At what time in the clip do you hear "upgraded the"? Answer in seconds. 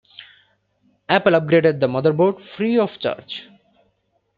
1.35-1.85